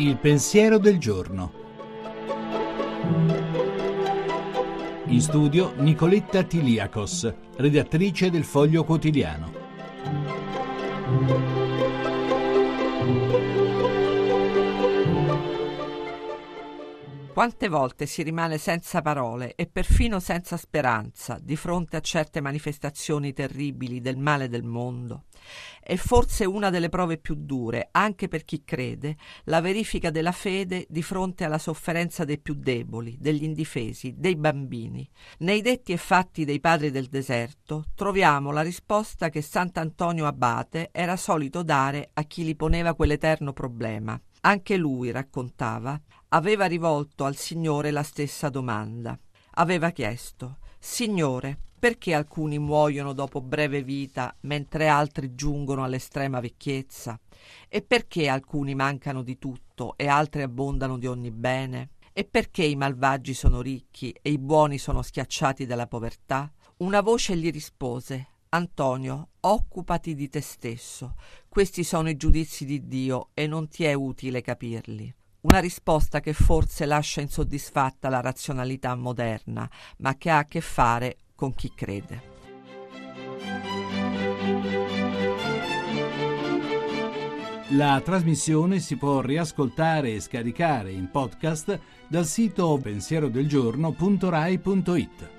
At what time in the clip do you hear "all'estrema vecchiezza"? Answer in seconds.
55.84-57.20